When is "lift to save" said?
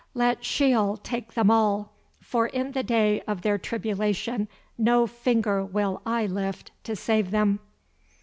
6.25-7.29